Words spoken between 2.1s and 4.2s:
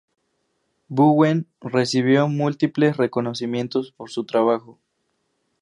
múltiples reconocimientos por